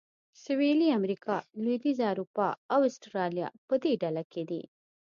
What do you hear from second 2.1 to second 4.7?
اروپا او اسټرالیا په دې ډله کې دي.